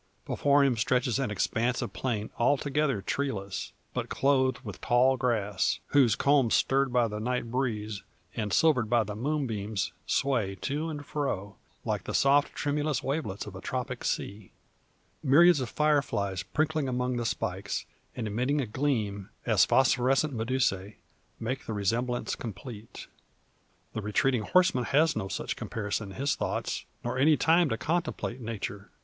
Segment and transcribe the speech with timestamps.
[0.25, 6.15] Before him stretches an expanse of plain altogether treeless, but clothed with tall grass, whose
[6.15, 8.01] culms stirred by the night breeze,
[8.35, 13.55] and silvered by the moonbeams, sway to and fro, like the soft tremulous wavelets of
[13.55, 14.51] a tropic sea;
[15.21, 20.95] myriads of fire flies prinkling among the spikes, and emitting a gleam, as phosphorescent medusae,
[21.39, 23.05] make the resemblance complete.
[23.93, 28.41] The retreating horseman has no such comparison in his thoughts, nor any time to contemplate
[28.41, 28.89] Nature.